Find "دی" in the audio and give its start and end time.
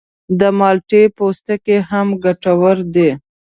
2.93-3.09